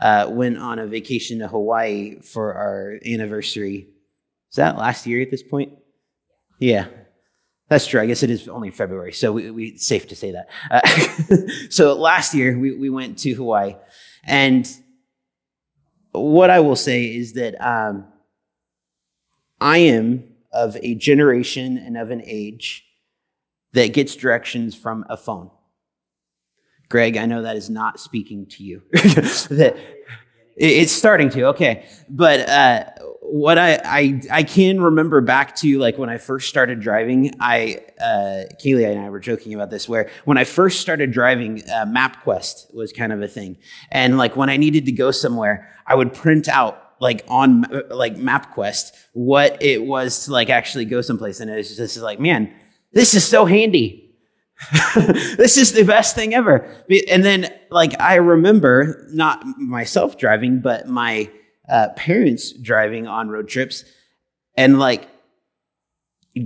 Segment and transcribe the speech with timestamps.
[0.00, 3.88] uh, went on a vacation to Hawaii for our anniversary.
[4.50, 5.72] Is that last year at this point?
[6.58, 6.86] Yeah,
[7.68, 8.00] that's true.
[8.00, 10.48] I guess it is only February, so we, we safe to say that.
[10.70, 11.36] Uh,
[11.70, 13.76] so last year we, we went to Hawaii,
[14.24, 14.68] and
[16.12, 18.06] what I will say is that um,
[19.60, 22.84] I am of a generation and of an age
[23.72, 25.50] that gets directions from a phone.
[26.90, 28.82] Greg, I know that is not speaking to you.
[28.92, 29.76] that
[30.56, 31.86] it's starting to, okay.
[32.10, 32.84] But uh,
[33.22, 37.80] what I, I I can remember back to like when I first started driving, I
[38.00, 39.88] uh, Kaylee and I were joking about this.
[39.88, 43.56] Where when I first started driving, uh, MapQuest was kind of a thing,
[43.90, 48.16] and like when I needed to go somewhere, I would print out like on like
[48.16, 52.52] MapQuest what it was to like actually go someplace, and it was just like, man,
[52.92, 54.09] this is so handy.
[54.94, 56.68] this is the best thing ever.
[57.08, 61.30] And then, like, I remember not myself driving, but my
[61.68, 63.84] uh, parents driving on road trips
[64.56, 65.08] and like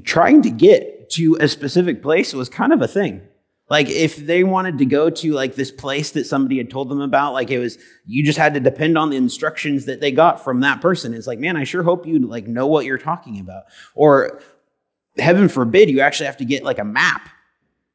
[0.04, 3.22] trying to get to a specific place was kind of a thing.
[3.68, 7.00] Like, if they wanted to go to like this place that somebody had told them
[7.00, 10.44] about, like it was, you just had to depend on the instructions that they got
[10.44, 11.14] from that person.
[11.14, 13.64] It's like, man, I sure hope you like know what you're talking about.
[13.94, 14.40] Or
[15.16, 17.28] heaven forbid, you actually have to get like a map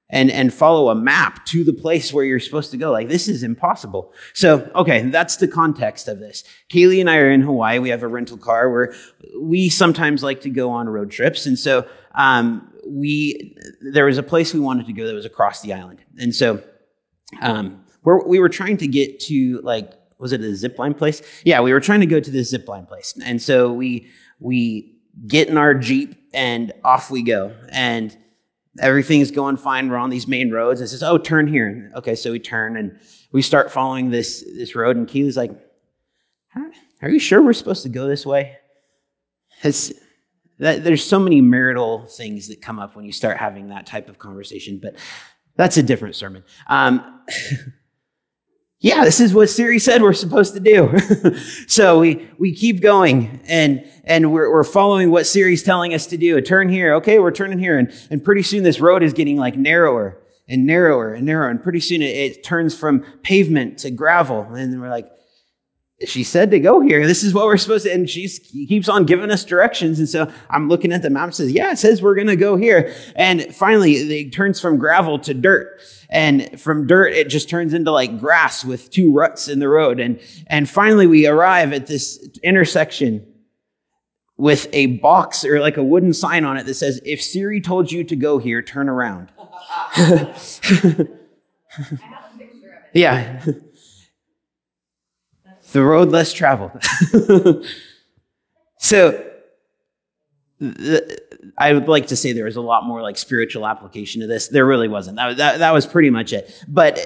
[0.10, 2.92] and, and follow a map to the place where you're supposed to go.
[2.92, 4.12] Like, this is impossible.
[4.34, 6.44] So, okay, that's the context of this.
[6.70, 7.80] Kaylee and I are in Hawaii.
[7.80, 8.94] We have a rental car where
[9.40, 11.46] we sometimes like to go on road trips.
[11.46, 15.62] And so, um, we, there was a place we wanted to go that was across
[15.62, 16.04] the island.
[16.18, 16.64] And so,
[17.42, 21.22] um, where we were trying to get to, like, was it a zip line place?
[21.46, 23.14] Yeah, we were trying to go to this zip line place.
[23.24, 24.10] And so we,
[24.40, 27.54] we get in our Jeep and off we go.
[27.70, 28.18] And,
[28.78, 29.90] everything's going fine.
[29.90, 30.82] We're on these main roads.
[30.82, 31.92] It says, oh, turn here.
[31.96, 33.00] Okay, so we turn and
[33.32, 34.96] we start following this, this road.
[34.98, 35.52] And Keely's like,
[37.02, 38.58] are you sure we're supposed to go this way?
[39.64, 39.92] It's,
[40.60, 44.10] that, there's so many marital things that come up when you start having that type
[44.10, 44.96] of conversation, but
[45.56, 46.44] that's a different sermon.
[46.68, 47.22] Um,
[48.82, 50.98] yeah, this is what Siri said we're supposed to do.
[51.68, 56.18] so we, we keep going and, and we're, we're following what Siri's telling us to
[56.18, 56.38] do.
[56.38, 56.94] A turn here.
[56.96, 57.78] Okay, we're turning here.
[57.78, 60.18] And, and pretty soon this road is getting like narrower
[60.48, 61.50] and narrower and narrower.
[61.50, 64.44] And pretty soon it, it turns from pavement to gravel.
[64.44, 65.12] And we're like,
[66.06, 67.06] she said to go here.
[67.06, 67.92] This is what we're supposed to.
[67.92, 70.00] And she keeps on giving us directions.
[70.00, 72.38] And so I'm looking at the map and says, yeah, it says we're going to
[72.38, 72.96] go here.
[73.18, 75.82] And finally it turns from gravel to dirt.
[76.10, 80.00] And from dirt, it just turns into like grass with two ruts in the road.
[80.00, 83.26] And, and finally we arrive at this intersection
[84.36, 87.92] with a box or like a wooden sign on it that says, if Siri told
[87.92, 89.32] you to go here, turn around.
[92.94, 93.44] yeah.
[95.72, 96.72] the road less traveled.
[98.80, 99.26] so,
[100.60, 101.22] the,
[101.58, 104.48] I would like to say there was a lot more like spiritual application to this.
[104.48, 105.18] There really wasn't.
[105.18, 106.52] That, that, that was pretty much it.
[106.68, 107.00] But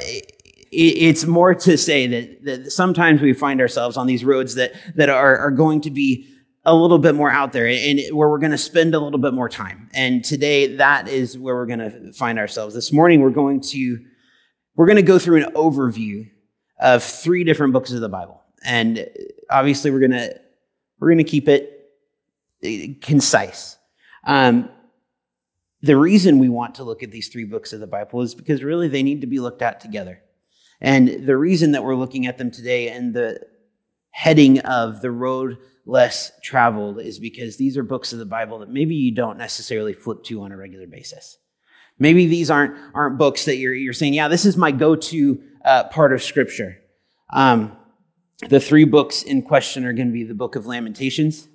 [0.71, 5.09] it's more to say that, that sometimes we find ourselves on these roads that, that
[5.09, 6.27] are, are going to be
[6.65, 9.33] a little bit more out there and where we're going to spend a little bit
[9.33, 9.89] more time.
[9.93, 12.73] And today, that is where we're going to find ourselves.
[12.73, 13.99] This morning, we're going to,
[14.75, 16.29] we're going to go through an overview
[16.79, 18.41] of three different books of the Bible.
[18.65, 19.07] And
[19.49, 20.39] obviously, we're going to,
[20.99, 21.91] we're going to keep it
[22.63, 23.77] eh, concise.
[24.23, 24.69] Um,
[25.81, 28.63] the reason we want to look at these three books of the Bible is because
[28.63, 30.21] really they need to be looked at together.
[30.79, 33.39] And the reason that we're looking at them today and the
[34.11, 38.69] heading of the road less traveled is because these are books of the Bible that
[38.69, 41.37] maybe you don't necessarily flip to on a regular basis.
[41.99, 45.43] Maybe these aren't, aren't books that you're, you're saying, yeah, this is my go to
[45.65, 46.77] uh, part of Scripture.
[47.31, 47.75] Um,
[48.49, 51.47] the three books in question are going to be the book of Lamentations,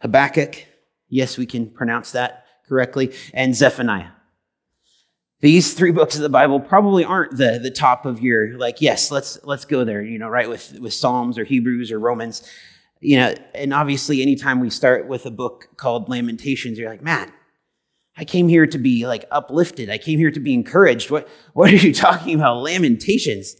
[0.00, 0.64] Habakkuk,
[1.08, 4.10] yes, we can pronounce that correctly, and Zephaniah.
[5.40, 9.12] These three books of the Bible probably aren't the, the top of your, like, yes,
[9.12, 12.42] let's, let's go there, you know, right, with, with Psalms or Hebrews or Romans.
[13.00, 17.32] You know, and obviously, anytime we start with a book called Lamentations, you're like, man,
[18.16, 19.88] I came here to be like uplifted.
[19.88, 21.08] I came here to be encouraged.
[21.08, 22.62] What, what are you talking about?
[22.62, 23.54] Lamentations.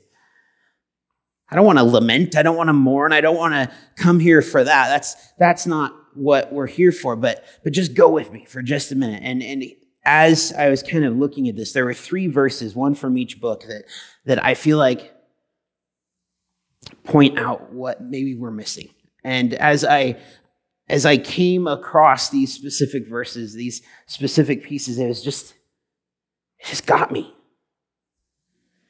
[1.48, 2.34] I don't want to lament.
[2.34, 3.12] I don't want to mourn.
[3.12, 4.88] I don't want to come here for that.
[4.88, 7.16] That's, that's not what we're here for.
[7.16, 9.22] But, but just go with me for just a minute.
[9.24, 9.64] And, and
[10.04, 13.40] as I was kind of looking at this, there were three verses, one from each
[13.40, 13.84] book, that,
[14.24, 15.14] that I feel like
[17.04, 18.88] point out what maybe we're missing.
[19.24, 20.18] And as I
[20.90, 25.52] as I came across these specific verses, these specific pieces, it was just
[26.60, 27.34] it just got me.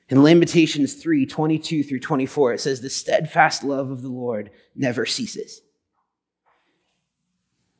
[0.08, 5.04] In Lamentations 3 22 through 24, it says, The steadfast love of the Lord never
[5.04, 5.60] ceases.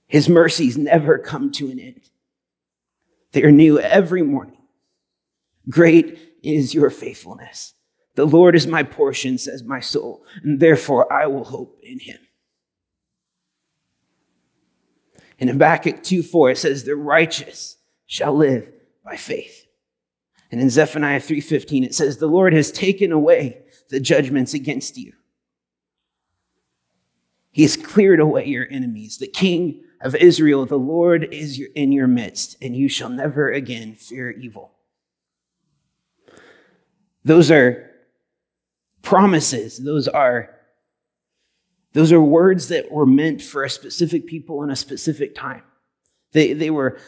[0.08, 2.10] His mercies never come to an end.
[3.32, 4.56] They are new every morning.
[5.68, 7.74] Great is your faithfulness.
[8.14, 12.18] The Lord is my portion, says my soul, and therefore I will hope in him.
[15.38, 17.76] In Habakkuk 2 4, it says, The righteous
[18.06, 18.72] shall live
[19.04, 19.68] by faith.
[20.50, 25.12] And in Zephaniah 3:15 it says the Lord has taken away the judgments against you.
[27.50, 29.18] He has cleared away your enemies.
[29.18, 33.94] The king of Israel, the Lord is in your midst, and you shall never again
[33.94, 34.72] fear evil.
[37.24, 37.90] Those are
[39.02, 39.78] promises.
[39.78, 40.50] Those are,
[41.92, 45.62] those are words that were meant for a specific people in a specific time.
[46.32, 46.98] They, they were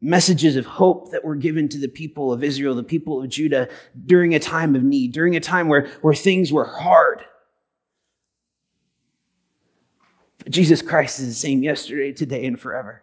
[0.00, 3.68] messages of hope that were given to the people of Israel, the people of Judah,
[4.04, 7.24] during a time of need, during a time where, where things were hard.
[10.44, 13.02] But Jesus Christ is the same yesterday, today, and forever.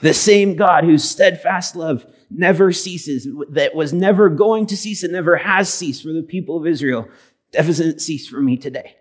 [0.00, 5.12] The same God whose steadfast love never ceases, that was never going to cease and
[5.12, 7.08] never has ceased for the people of Israel,
[7.52, 8.96] doesn't cease for me today.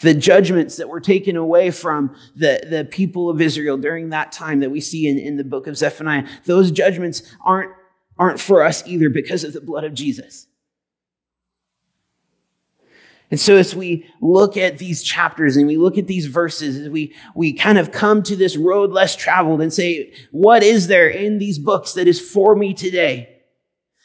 [0.00, 4.60] the judgments that were taken away from the, the people of Israel during that time
[4.60, 7.72] that we see in, in the book of Zephaniah, those judgments aren't,
[8.18, 10.46] aren't for us either because of the blood of Jesus.
[13.30, 16.88] And so as we look at these chapters and we look at these verses, as
[16.88, 21.08] we, we kind of come to this road less traveled and say, what is there
[21.08, 23.40] in these books that is for me today?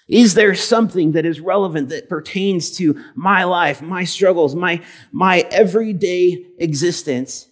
[0.08, 5.40] Is there something that is relevant that pertains to my life, my struggles, my, my
[5.50, 7.48] everyday existence?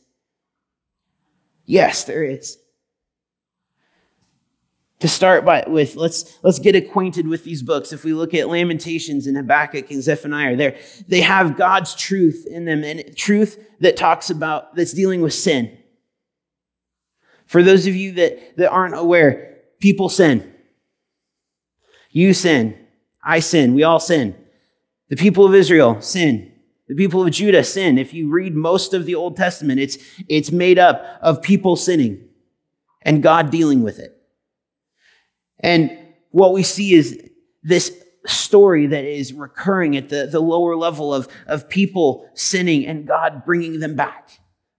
[1.66, 2.60] Yes, there is.
[5.04, 7.92] To start by, with, let's, let's get acquainted with these books.
[7.92, 12.64] If we look at Lamentations and Habakkuk and Zephaniah, they they have God's truth in
[12.64, 15.78] them and truth that talks about, that's dealing with sin.
[17.48, 20.54] For those of you that, that aren't aware, people sin.
[22.10, 22.78] You sin.
[23.22, 23.74] I sin.
[23.74, 24.38] We all sin.
[25.10, 26.54] The people of Israel sin.
[26.88, 27.98] The people of Judah sin.
[27.98, 29.98] If you read most of the Old Testament, it's,
[30.30, 32.30] it's made up of people sinning
[33.02, 34.23] and God dealing with it.
[35.64, 35.98] And
[36.32, 37.20] what we see is
[37.64, 43.08] this story that is recurring at the, the lower level of, of people sinning and
[43.08, 44.30] God bringing them back,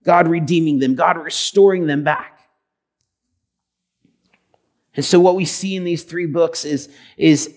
[0.03, 2.47] God redeeming them, God restoring them back.
[4.95, 7.53] And so what we see in these three books is, is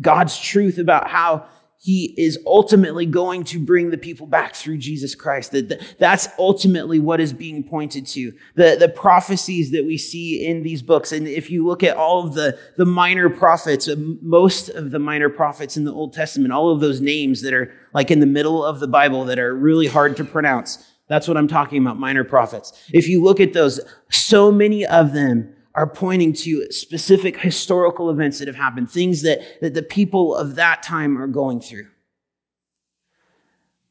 [0.00, 1.46] God's truth about how
[1.82, 5.52] he is ultimately going to bring the people back through Jesus Christ.
[5.52, 8.34] That that's ultimately what is being pointed to.
[8.54, 11.10] The, the prophecies that we see in these books.
[11.10, 14.98] And if you look at all of the, the minor prophets, uh, most of the
[14.98, 18.26] minor prophets in the Old Testament, all of those names that are like in the
[18.26, 20.86] middle of the Bible that are really hard to pronounce.
[21.08, 22.74] That's what I'm talking about, minor prophets.
[22.92, 28.38] If you look at those, so many of them are pointing to specific historical events
[28.38, 31.86] that have happened, things that, that the people of that time are going through.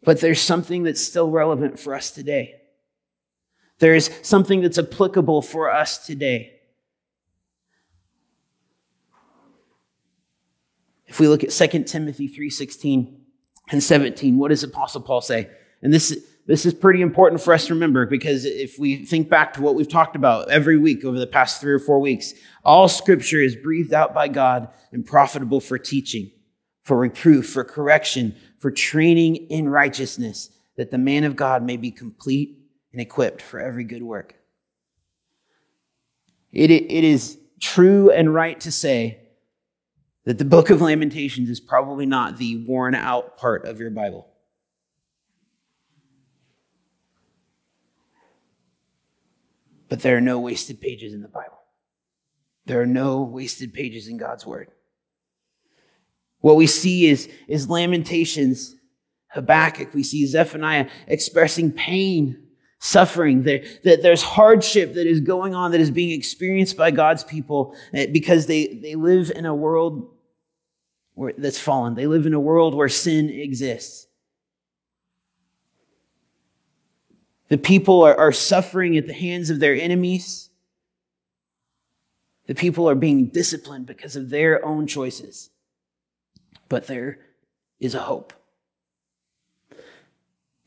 [0.04, 2.56] But there's something that's still relevant for us today.
[3.80, 6.60] There's something that's applicable for us today.
[11.08, 13.16] If we look at 2 Timothy 3:16
[13.72, 15.50] and 17, what does Apostle Paul say?
[15.82, 16.18] And this,
[16.50, 19.76] this is pretty important for us to remember because if we think back to what
[19.76, 22.34] we've talked about every week over the past three or four weeks,
[22.66, 26.32] all scripture is breathed out by God and profitable for teaching,
[26.82, 31.92] for reproof, for correction, for training in righteousness, that the man of God may be
[31.92, 32.58] complete
[32.94, 34.34] and equipped for every good work.
[36.52, 39.20] It, it is true and right to say
[40.26, 44.29] that the book of Lamentations is probably not the worn out part of your Bible.
[49.90, 51.60] But there are no wasted pages in the Bible.
[52.66, 54.70] There are no wasted pages in God's Word.
[56.42, 58.76] What we see is, is Lamentations,
[59.30, 62.48] Habakkuk, we see Zephaniah expressing pain,
[62.80, 63.44] suffering.
[63.44, 67.76] There, that there's hardship that is going on that is being experienced by God's people
[67.94, 70.10] eh, because they, they live in a world
[71.14, 71.96] where, that's fallen.
[71.96, 74.08] They live in a world where sin exists.
[77.50, 80.50] The people are, are suffering at the hands of their enemies.
[82.46, 85.50] The people are being disciplined because of their own choices.
[86.68, 87.20] But there
[87.80, 88.34] is a hope.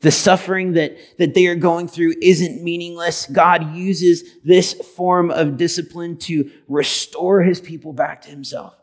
[0.01, 3.25] The suffering that, that they are going through isn't meaningless.
[3.25, 8.75] God uses this form of discipline to restore his people back to himself.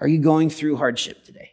[0.00, 1.52] Are you going through hardship today?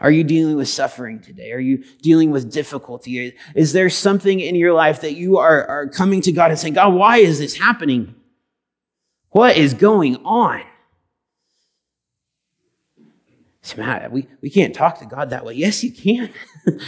[0.00, 1.52] Are you dealing with suffering today?
[1.52, 3.36] Are you dealing with difficulty?
[3.54, 6.74] Is there something in your life that you are, are coming to God and saying,
[6.74, 8.14] God, why is this happening?
[9.28, 10.62] What is going on?
[13.62, 15.52] So, Matt, we, we can't talk to God that way.
[15.54, 16.32] Yes, you can.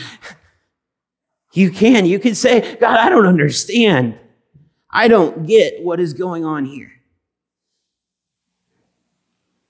[1.52, 2.07] you can.
[2.07, 4.19] You can say, God, I don't understand.
[4.90, 6.92] I don't get what is going on here.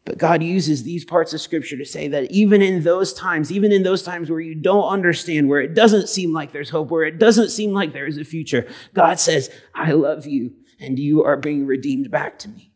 [0.04, 3.70] But God uses these parts of scripture to say that even in those times, even
[3.70, 7.04] in those times where you don't understand, where it doesn't seem like there's hope, where
[7.04, 11.22] it doesn't seem like there is a future, God says, I love you and you
[11.22, 12.72] are being redeemed back to me.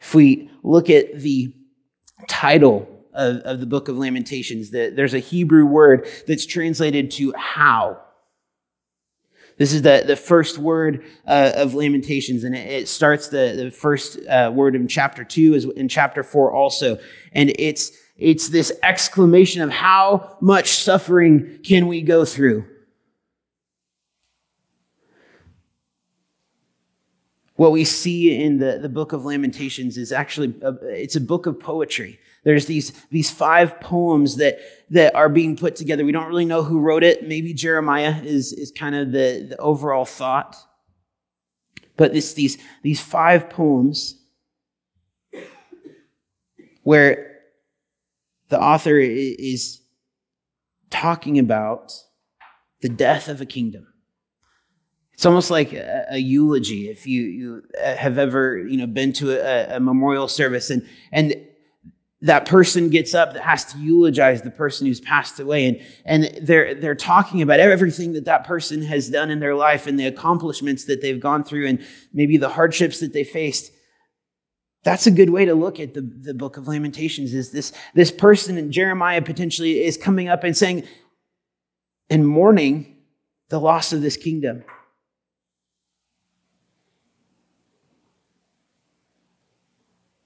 [0.00, 1.54] If we look at the
[2.28, 7.32] title of, of the book of Lamentations, the, there's a Hebrew word that's translated to
[7.36, 8.03] how.
[9.56, 13.70] This is the, the first word uh, of Lamentations, and it, it starts the, the
[13.70, 16.98] first uh, word in chapter 2 is in chapter 4 also.
[17.32, 22.64] And it's, it's this exclamation of how much suffering can we go through?
[27.56, 31.46] What we see in the, the book of Lamentations is actually, a, it's a book
[31.46, 32.18] of poetry.
[32.44, 34.58] There's these, these five poems that,
[34.90, 36.04] that are being put together.
[36.04, 37.26] We don't really know who wrote it.
[37.26, 40.56] Maybe Jeremiah is, is kind of the, the overall thought.
[41.96, 44.20] But it's these, these five poems
[46.82, 47.40] where
[48.48, 49.80] the author is
[50.90, 51.92] talking about
[52.82, 53.88] the death of a kingdom.
[55.14, 56.90] It's almost like a, a, eulogy.
[56.90, 61.34] If you, you have ever you know been to a, a memorial service and and
[62.24, 65.66] that person gets up that has to eulogize the person who's passed away.
[65.66, 69.86] And, and they're, they're talking about everything that that person has done in their life
[69.86, 73.70] and the accomplishments that they've gone through and maybe the hardships that they faced.
[74.84, 78.10] That's a good way to look at the, the book of lamentations is this, this
[78.10, 80.84] person in jeremiah potentially is coming up and saying
[82.08, 82.98] and mourning
[83.48, 84.64] the loss of this kingdom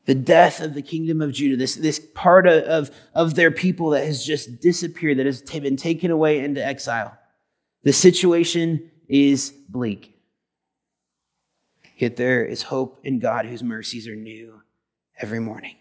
[0.08, 3.90] the death of the kingdom of Judah, this, this part of, of, of their people
[3.90, 7.14] that has just disappeared, that has been taken away into exile.
[7.82, 10.18] The situation is bleak.
[11.98, 14.62] Yet there is hope in God whose mercies are new
[15.18, 15.76] every morning.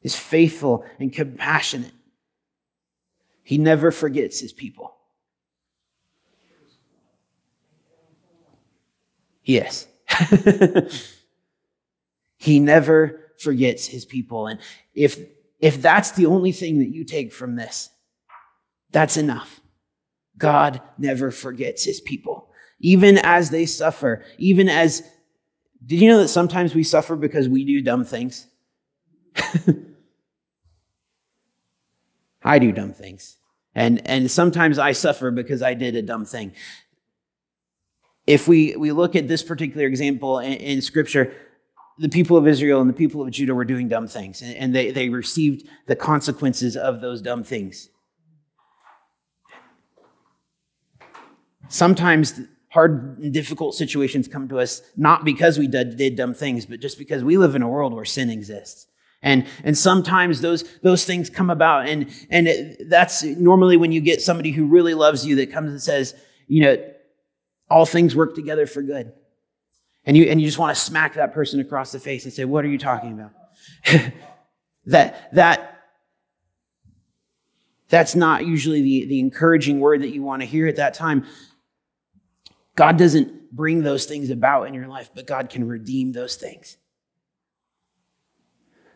[0.00, 1.92] He's faithful and compassionate.
[3.44, 4.96] He never forgets his people.
[9.44, 9.86] Yes.
[12.36, 14.46] he never forgets his people.
[14.46, 14.60] And
[14.94, 15.18] if,
[15.60, 17.90] if that's the only thing that you take from this,
[18.90, 19.60] that's enough.
[20.36, 22.50] God never forgets his people.
[22.80, 25.02] Even as they suffer, even as,
[25.84, 28.46] did you know that sometimes we suffer because we do dumb things?
[32.42, 33.36] I do dumb things.
[33.74, 36.52] And, and sometimes I suffer because I did a dumb thing.
[38.26, 41.34] If we, we look at this particular example in, in Scripture,
[41.98, 44.74] the people of Israel and the people of Judah were doing dumb things, and, and
[44.74, 47.88] they, they received the consequences of those dumb things.
[51.68, 52.40] Sometimes
[52.70, 56.80] hard and difficult situations come to us not because we did, did dumb things, but
[56.80, 58.86] just because we live in a world where sin exists.
[59.22, 61.88] And, and sometimes those, those things come about.
[61.88, 65.72] And, and it, that's normally when you get somebody who really loves you that comes
[65.72, 66.14] and says,
[66.46, 66.76] you know,
[67.70, 69.12] all things work together for good.
[70.08, 72.46] And you, and you just want to smack that person across the face and say,
[72.46, 73.32] what are you talking about?
[74.86, 75.82] that, that,
[77.90, 81.26] that's not usually the, the encouraging word that you want to hear at that time.
[82.74, 86.78] God doesn't bring those things about in your life, but God can redeem those things.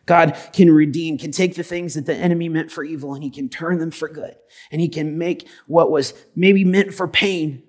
[0.07, 3.29] God can redeem, can take the things that the enemy meant for evil and he
[3.29, 4.35] can turn them for good.
[4.71, 7.61] And he can make what was maybe meant for pain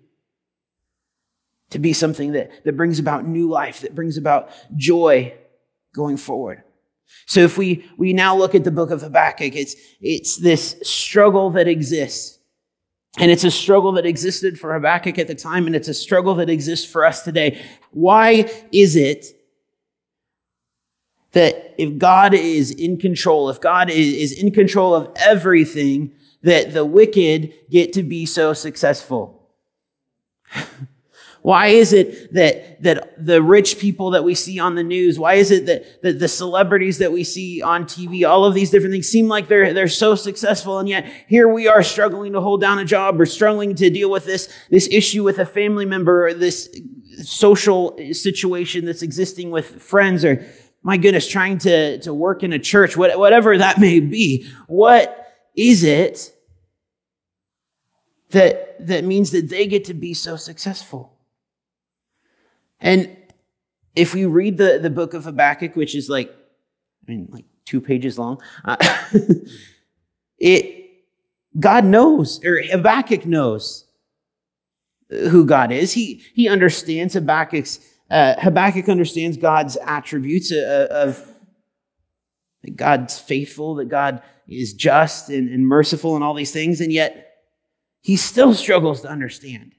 [1.75, 5.35] to be something that, that brings about new life, that brings about joy
[5.95, 6.62] going forward.
[7.26, 11.50] So if we, we now look at the book of Habakkuk, it's, it's this struggle
[11.50, 12.38] that exists
[13.19, 16.35] and it's a struggle that existed for Habakkuk at the time, and it's a struggle
[16.37, 17.62] that exists for us today.
[17.93, 19.26] Why is it
[21.31, 26.12] that if God is in control, if God is in control of everything,
[26.43, 29.49] that the wicked get to be so successful?
[31.44, 35.34] Why is it that, that the rich people that we see on the news, why
[35.34, 38.94] is it that, that the celebrities that we see on TV, all of these different
[38.94, 42.62] things seem like they're, they're so successful and yet here we are struggling to hold
[42.62, 46.28] down a job or struggling to deal with this, this issue with a family member
[46.28, 46.80] or this
[47.22, 50.46] social situation that's existing with friends or
[50.82, 54.48] my goodness, trying to, to work in a church, whatever that may be.
[54.66, 56.34] What is it
[58.30, 61.13] that, that means that they get to be so successful?
[62.81, 63.16] And
[63.95, 67.81] if we read the, the book of Habakkuk, which is like, I mean, like two
[67.81, 68.77] pages long, uh,
[70.38, 70.90] it,
[71.59, 73.87] God knows, or Habakkuk knows
[75.09, 75.92] who God is.
[75.92, 81.25] He, he understands Habakkuk's, uh, Habakkuk understands God's attributes uh, of
[82.64, 86.92] that God's faithful, that God is just and, and merciful and all these things, and
[86.92, 87.35] yet
[88.01, 89.75] he still struggles to understand.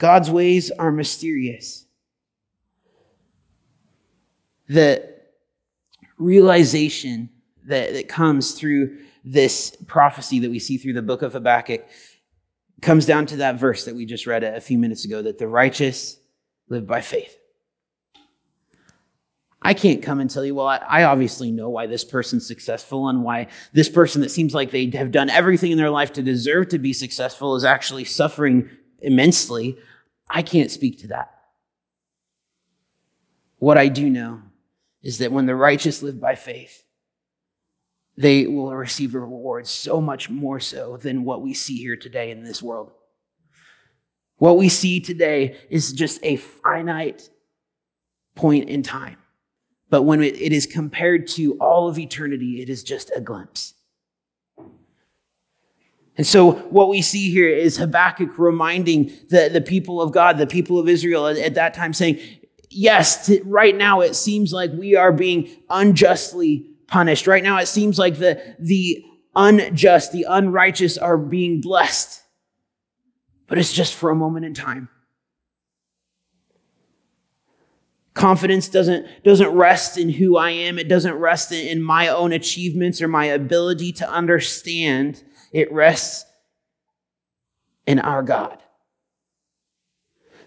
[0.00, 1.84] God's ways are mysterious.
[4.66, 5.06] The
[6.16, 7.28] realization
[7.66, 11.86] that, that comes through this prophecy that we see through the book of Habakkuk
[12.80, 15.46] comes down to that verse that we just read a few minutes ago that the
[15.46, 16.18] righteous
[16.70, 17.36] live by faith.
[19.60, 23.22] I can't come and tell you, well, I, obviously know why this person's successful and
[23.22, 26.68] why this person that seems like they have done everything in their life to deserve
[26.68, 28.70] to be successful is actually suffering
[29.02, 29.76] immensely.
[30.32, 31.34] I can't speak to that.
[33.58, 34.42] What I do know
[35.02, 36.84] is that when the righteous live by faith,
[38.16, 42.30] they will receive a reward so much more so than what we see here today
[42.30, 42.92] in this world.
[44.36, 47.28] What we see today is just a finite
[48.34, 49.16] point in time.
[49.90, 53.74] But when it is compared to all of eternity, it is just a glimpse.
[56.20, 60.46] And so, what we see here is Habakkuk reminding the, the people of God, the
[60.46, 62.20] people of Israel at, at that time, saying,
[62.68, 67.26] Yes, right now it seems like we are being unjustly punished.
[67.26, 69.02] Right now it seems like the, the
[69.34, 72.22] unjust, the unrighteous are being blessed.
[73.46, 74.90] But it's just for a moment in time.
[78.12, 80.78] Confidence doesn't, doesn't rest in who I am.
[80.78, 85.22] It doesn't rest in, in my own achievements or my ability to understand
[85.52, 86.26] it rests
[87.86, 88.58] in our God.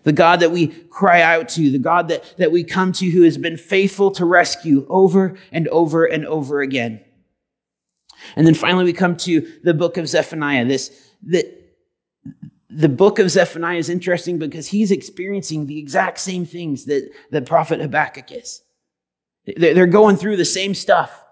[0.03, 3.23] The God that we cry out to, the God that, that we come to who
[3.23, 7.01] has been faithful to rescue over and over and over again.
[8.35, 10.65] And then finally, we come to the book of Zephaniah.
[10.65, 11.49] This, the,
[12.69, 17.41] the book of Zephaniah is interesting because he's experiencing the exact same things that the
[17.41, 18.61] prophet Habakkuk is.
[19.45, 21.22] They're going through the same stuff.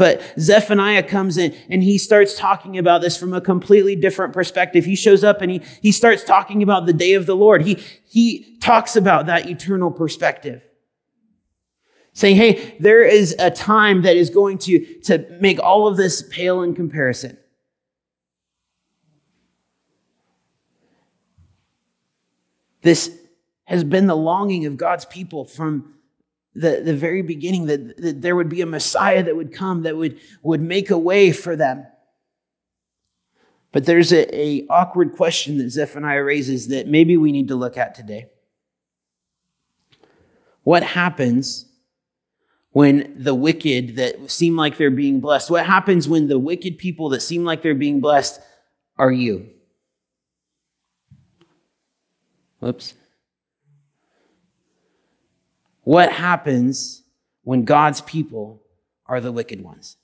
[0.00, 4.86] But Zephaniah comes in and he starts talking about this from a completely different perspective.
[4.86, 7.66] He shows up and he, he starts talking about the day of the Lord.
[7.66, 7.74] He,
[8.08, 10.62] he talks about that eternal perspective.
[12.14, 16.22] Saying, hey, there is a time that is going to, to make all of this
[16.30, 17.36] pale in comparison.
[22.80, 23.14] This
[23.64, 25.96] has been the longing of God's people from
[26.54, 29.96] the, the very beginning that, that there would be a Messiah that would come that
[29.96, 31.86] would, would make a way for them.
[33.72, 37.76] But there's a, a awkward question that Zephaniah raises that maybe we need to look
[37.76, 38.26] at today.
[40.64, 41.66] What happens
[42.72, 45.50] when the wicked that seem like they're being blessed?
[45.50, 48.40] What happens when the wicked people that seem like they're being blessed
[48.98, 49.48] are you?
[52.58, 52.94] Whoops.
[55.82, 57.02] What happens
[57.42, 58.62] when God's people
[59.06, 59.96] are the wicked ones?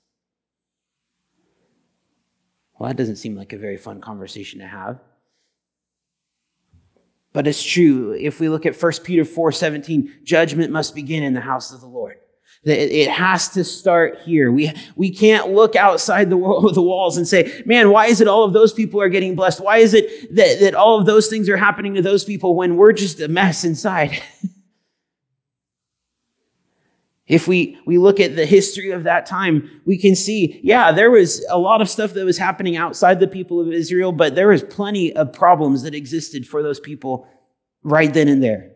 [2.77, 4.99] Well, that doesn't seem like a very fun conversation to have.
[7.33, 8.13] But it's true.
[8.13, 11.81] If we look at 1 Peter 4 17, judgment must begin in the house of
[11.81, 12.17] the Lord.
[12.63, 14.51] It has to start here.
[14.51, 16.35] We, we can't look outside the,
[16.73, 19.61] the walls and say, man, why is it all of those people are getting blessed?
[19.61, 22.75] Why is it that, that all of those things are happening to those people when
[22.75, 24.21] we're just a mess inside?
[27.27, 31.11] If we, we look at the history of that time, we can see, yeah, there
[31.11, 34.47] was a lot of stuff that was happening outside the people of Israel, but there
[34.47, 37.27] was plenty of problems that existed for those people
[37.83, 38.71] right then and there.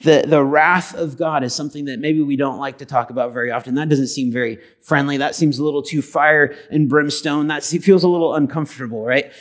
[0.00, 3.32] The, the wrath of God is something that maybe we don't like to talk about
[3.32, 3.74] very often.
[3.74, 5.16] That doesn't seem very friendly.
[5.16, 7.48] That seems a little too fire and brimstone.
[7.48, 9.32] That feels a little uncomfortable, right?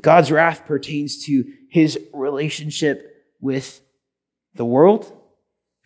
[0.00, 3.82] God's wrath pertains to his relationship with
[4.58, 5.10] the world,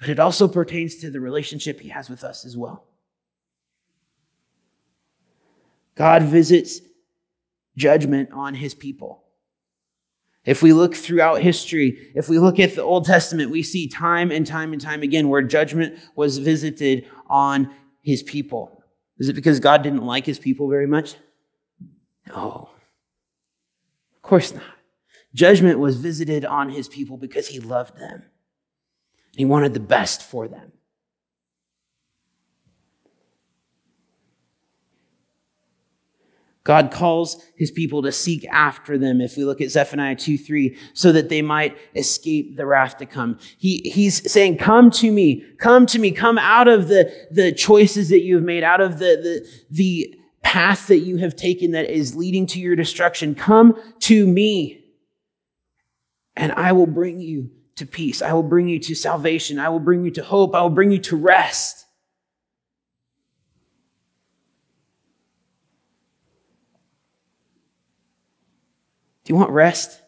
[0.00, 2.84] but it also pertains to the relationship he has with us as well.
[5.94, 6.80] God visits
[7.76, 9.22] judgment on his people.
[10.44, 14.32] If we look throughout history, if we look at the Old Testament, we see time
[14.32, 18.82] and time and time again where judgment was visited on his people.
[19.18, 21.14] Is it because God didn't like his people very much?
[22.26, 22.70] No.
[24.16, 24.64] Of course not.
[25.34, 28.24] Judgment was visited on his people because he loved them.
[29.36, 30.72] He wanted the best for them.
[36.64, 40.76] God calls his people to seek after them, if we look at Zephaniah 2 3,
[40.92, 43.38] so that they might escape the wrath to come.
[43.58, 48.10] He, he's saying, Come to me, come to me, come out of the, the choices
[48.10, 51.90] that you have made, out of the, the, the path that you have taken that
[51.90, 53.34] is leading to your destruction.
[53.34, 54.84] Come to me,
[56.36, 57.50] and I will bring you
[57.82, 58.22] to peace.
[58.22, 59.58] I will bring you to salvation.
[59.58, 60.54] I will bring you to hope.
[60.54, 61.84] I will bring you to rest.
[69.24, 70.00] Do you want rest?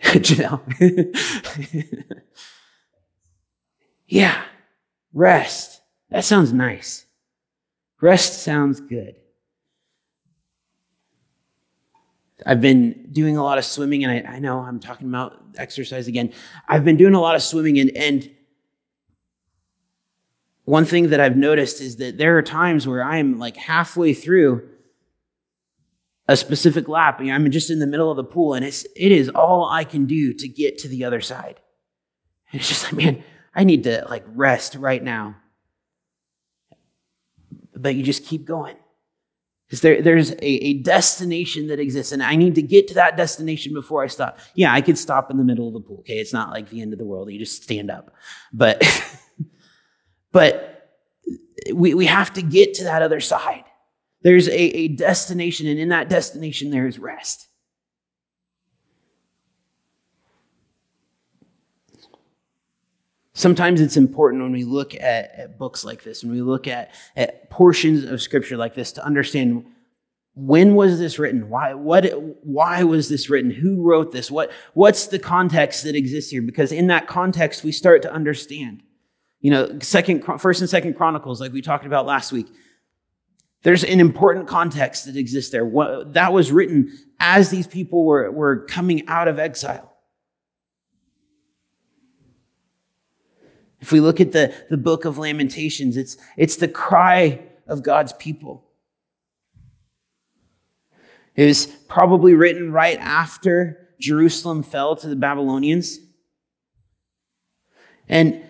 [0.02, 0.62] Janelle.
[4.06, 4.42] yeah,
[5.12, 5.82] rest.
[6.08, 7.04] That sounds nice.
[8.00, 9.16] Rest sounds good.
[12.46, 16.08] I've been doing a lot of swimming, and I, I, know I'm talking about exercise
[16.08, 16.32] again.
[16.68, 18.30] I've been doing a lot of swimming, and, and
[20.64, 24.68] one thing that I've noticed is that there are times where I'm like halfway through
[26.28, 29.10] a specific lap, and I'm just in the middle of the pool, and it's it
[29.10, 31.60] is all I can do to get to the other side.
[32.52, 33.24] And it's just like, man,
[33.54, 35.36] I need to like rest right now.
[37.74, 38.76] But you just keep going.
[39.70, 43.16] Because there, there's a, a destination that exists, and I need to get to that
[43.16, 44.40] destination before I stop.
[44.56, 46.18] Yeah, I could stop in the middle of the pool, okay?
[46.18, 47.30] It's not like the end of the world.
[47.30, 48.12] You just stand up.
[48.52, 48.82] But,
[50.32, 50.90] but
[51.72, 53.62] we, we have to get to that other side.
[54.22, 57.46] There's a, a destination, and in that destination, there is rest.
[63.40, 65.00] Sometimes it's important when we look at,
[65.34, 69.04] at books like this, when we look at, at portions of scripture like this, to
[69.04, 69.64] understand
[70.34, 71.48] when was this written?
[71.48, 72.04] Why, what,
[72.44, 73.50] why was this written?
[73.50, 74.30] Who wrote this?
[74.30, 76.42] What, what's the context that exists here?
[76.42, 78.82] Because in that context, we start to understand.
[79.40, 82.46] You know, second, first and second Chronicles, like we talked about last week,
[83.62, 85.64] there's an important context that exists there.
[86.08, 89.89] That was written as these people were, were coming out of exile.
[93.80, 98.12] If we look at the, the book of Lamentations, it's, it's the cry of God's
[98.14, 98.66] people.
[101.34, 105.98] It was probably written right after Jerusalem fell to the Babylonians.
[108.08, 108.42] And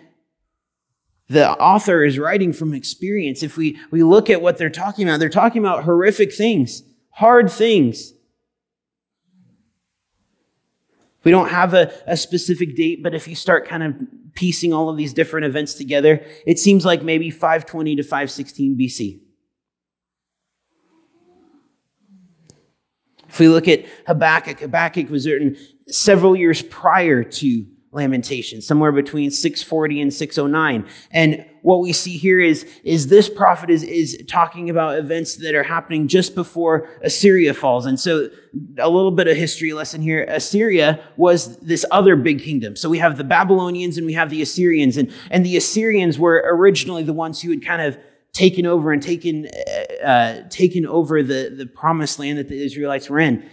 [1.29, 3.43] the author is writing from experience.
[3.43, 7.49] If we, we look at what they're talking about, they're talking about horrific things, hard
[7.49, 8.13] things.
[11.23, 13.95] We don't have a, a specific date, but if you start kind of
[14.33, 19.19] piecing all of these different events together, it seems like maybe 520 to 516 BC.
[23.29, 25.55] If we look at Habakkuk, Habakkuk was written
[25.87, 30.85] several years prior to Lamentation, somewhere between 640 and 609.
[31.11, 35.53] And what we see here is, is this prophet is, is talking about events that
[35.53, 37.85] are happening just before Assyria falls.
[37.85, 38.29] And so
[38.77, 40.23] a little bit of history lesson here.
[40.27, 42.75] Assyria was this other big kingdom.
[42.75, 44.97] So we have the Babylonians and we have the Assyrians.
[44.97, 47.97] And, and the Assyrians were originally the ones who had kind of
[48.33, 49.47] taken over and taken,
[50.03, 53.49] uh, taken over the, the promised land that the Israelites were in.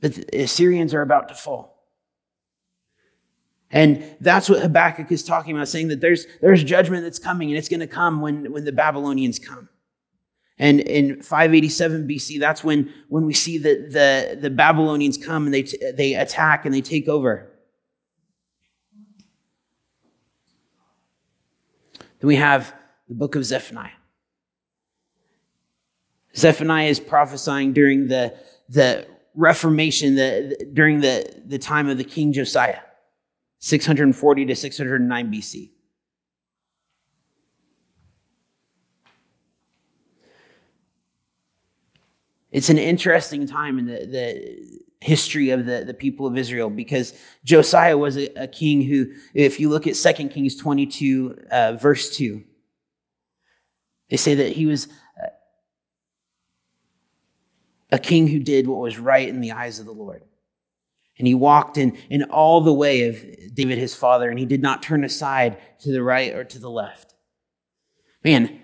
[0.00, 1.77] But the Assyrians are about to fall.
[3.70, 7.58] And that's what Habakkuk is talking about, saying that there's, there's judgment that's coming, and
[7.58, 9.68] it's going to come when, when the Babylonians come.
[10.58, 15.54] And in 587 BC, that's when, when we see that the, the Babylonians come and
[15.54, 17.50] they, t- they attack and they take over.
[22.20, 22.74] Then we have
[23.06, 23.92] the book of Zephaniah.
[26.34, 28.36] Zephaniah is prophesying during the,
[28.68, 32.80] the Reformation, the, during the, the time of the King Josiah.
[33.58, 35.70] 640 to 609 BC.
[42.50, 47.14] It's an interesting time in the, the history of the, the people of Israel because
[47.44, 52.16] Josiah was a, a king who, if you look at 2 Kings 22, uh, verse
[52.16, 52.42] 2,
[54.08, 54.88] they say that he was
[57.90, 60.22] a king who did what was right in the eyes of the Lord.
[61.18, 64.62] And he walked in, in all the way of David his father, and he did
[64.62, 67.14] not turn aside to the right or to the left.
[68.24, 68.60] Man,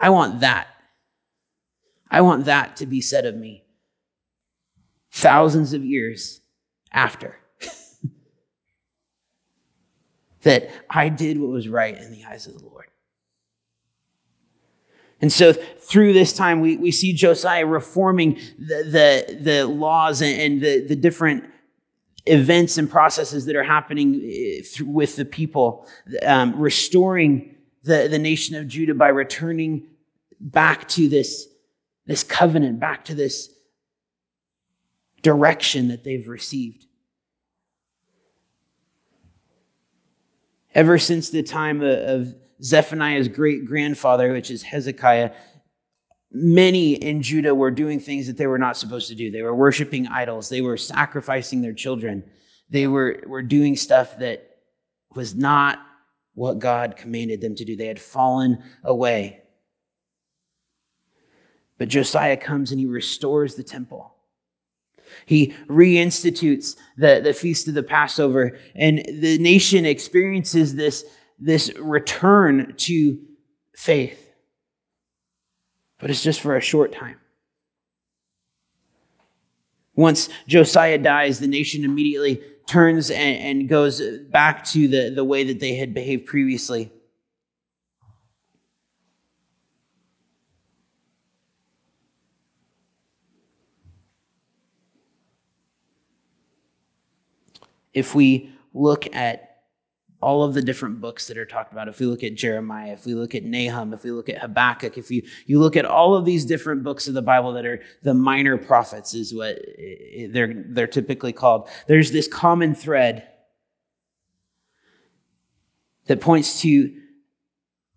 [0.00, 0.68] I want that.
[2.10, 3.64] I want that to be said of me
[5.10, 6.40] thousands of years
[6.92, 7.36] after.
[10.42, 12.86] that I did what was right in the eyes of the Lord.
[15.20, 20.60] And so through this time, we, we see Josiah reforming the, the, the laws and
[20.60, 21.44] the, the different
[22.26, 25.86] events and processes that are happening eh, with the people,
[26.24, 29.86] um, restoring the, the nation of Judah by returning
[30.40, 31.46] back to this,
[32.06, 33.50] this covenant, back to this
[35.22, 36.86] direction that they've received.
[40.74, 45.32] Ever since the time of Zephaniah's great grandfather, which is Hezekiah,
[46.34, 49.30] many in Judah were doing things that they were not supposed to do.
[49.30, 52.24] They were worshiping idols, they were sacrificing their children,
[52.68, 54.50] they were, were doing stuff that
[55.14, 55.78] was not
[56.34, 57.76] what God commanded them to do.
[57.76, 59.42] They had fallen away.
[61.78, 64.14] But Josiah comes and he restores the temple.
[65.26, 71.04] He reinstitutes the, the feast of the Passover, and the nation experiences this,
[71.38, 73.18] this return to
[73.76, 74.23] faith
[75.98, 77.16] but it's just for a short time.
[79.96, 85.44] Once Josiah dies, the nation immediately turns and, and goes back to the, the way
[85.44, 86.90] that they had behaved previously.
[97.92, 99.53] If we look at
[100.24, 101.86] all of the different books that are talked about.
[101.86, 104.96] If we look at Jeremiah, if we look at Nahum, if we look at Habakkuk,
[104.96, 107.82] if you, you look at all of these different books of the Bible that are
[108.02, 113.28] the minor prophets, is what eh, they're, they're typically called, there's this common thread
[116.06, 116.94] that points to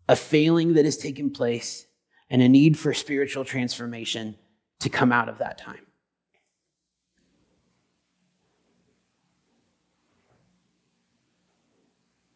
[0.09, 1.87] a failing that has taken place
[2.29, 4.35] and a need for spiritual transformation
[4.81, 5.86] to come out of that time.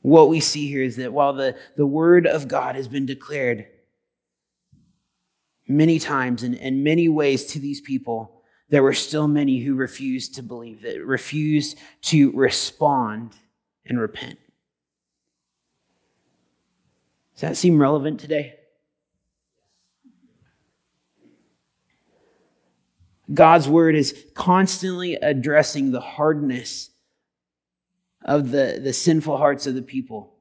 [0.01, 3.67] What we see here is that while the, the word of God has been declared
[5.67, 10.35] many times and in many ways to these people, there were still many who refused
[10.35, 13.33] to believe, that refused to respond
[13.85, 14.39] and repent.
[17.33, 18.55] Does that seem relevant today?
[23.33, 26.90] God's word is constantly addressing the hardness
[28.23, 30.33] of the, the sinful hearts of the people.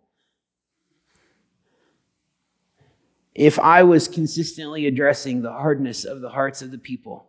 [3.35, 7.29] If I was consistently addressing the hardness of the hearts of the people,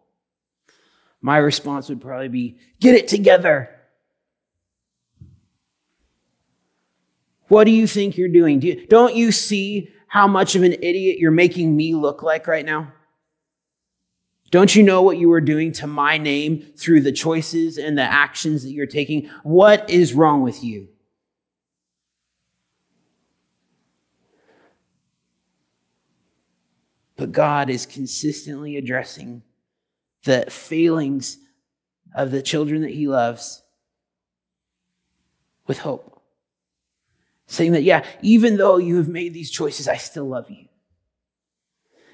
[1.22, 3.70] my response would probably be get it together.
[7.48, 8.60] What do you think you're doing?
[8.60, 12.48] Do you, don't you see how much of an idiot you're making me look like
[12.48, 12.94] right now?
[14.52, 18.04] Don't you know what you are doing to my name through the choices and the
[18.04, 19.28] actions that you're taking?
[19.44, 20.90] What is wrong with you?
[27.16, 29.44] But God is consistently addressing
[30.24, 31.38] the failings
[32.14, 33.64] of the children that he loves
[35.66, 36.22] with hope.
[37.46, 40.66] Saying that, yeah, even though you have made these choices, I still love you.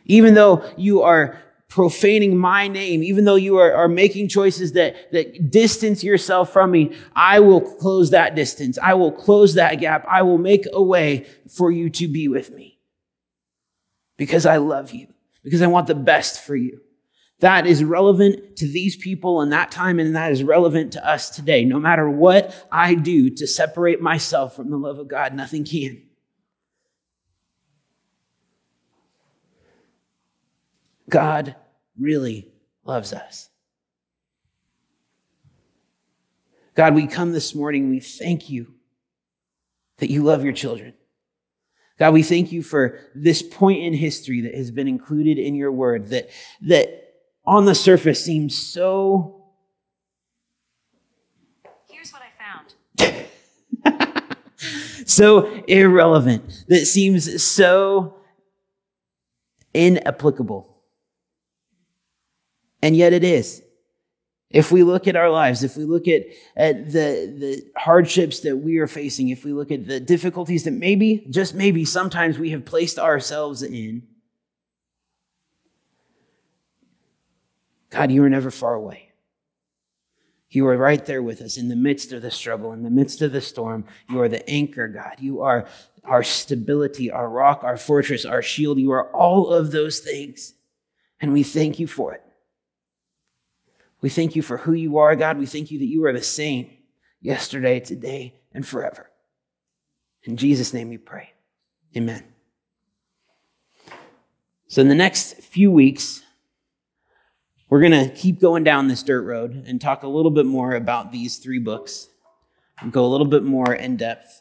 [0.06, 5.12] Even though you are profaning my name, even though you are, are making choices that,
[5.12, 8.78] that distance yourself from me, I will close that distance.
[8.82, 10.06] I will close that gap.
[10.10, 12.80] I will make a way for you to be with me
[14.18, 15.08] because I love you,
[15.44, 16.82] because I want the best for you.
[17.40, 21.30] That is relevant to these people in that time, and that is relevant to us
[21.30, 21.66] today.
[21.66, 26.02] No matter what I do to separate myself from the love of God, nothing can.
[31.10, 31.56] God
[31.98, 32.52] really
[32.84, 33.50] loves us.
[36.76, 38.74] God, we come this morning, we thank you
[39.98, 40.94] that you love your children.
[41.98, 45.72] God, we thank you for this point in history that has been included in your
[45.72, 46.30] word that,
[46.62, 47.16] that
[47.46, 49.44] on the surface seems so.
[51.90, 53.16] Here's what I
[53.90, 54.26] found.
[55.08, 58.18] so irrelevant, that seems so
[59.74, 60.77] inapplicable.
[62.82, 63.64] And yet it is.
[64.50, 66.24] If we look at our lives, if we look at,
[66.56, 70.72] at the, the hardships that we are facing, if we look at the difficulties that
[70.72, 74.04] maybe, just maybe, sometimes we have placed ourselves in,
[77.90, 79.12] God, you are never far away.
[80.50, 83.22] You are right there with us in the midst of the struggle, in the midst
[83.22, 83.84] of the storm.
[84.10, 85.16] You are the anchor, God.
[85.20, 85.68] You are
[86.06, 88.80] our stability, our rock, our fortress, our shield.
[88.80, 90.54] You are all of those things.
[91.20, 92.24] And we thank you for it.
[94.02, 95.38] We thank you for who you are, God.
[95.38, 96.70] We thank you that you are the same
[97.22, 99.10] yesterday, today, and forever.
[100.24, 101.32] In Jesus' name we pray.
[101.96, 102.24] Amen.
[104.68, 106.22] So, in the next few weeks,
[107.70, 110.76] we're going to keep going down this dirt road and talk a little bit more
[110.76, 112.10] about these three books
[112.80, 114.40] and go a little bit more in depth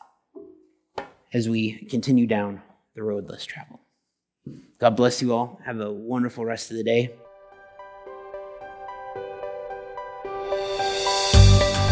[1.33, 2.63] as we continue down
[2.95, 3.81] the road less traveled.
[4.79, 5.61] God bless you all.
[5.65, 7.15] Have a wonderful rest of the day.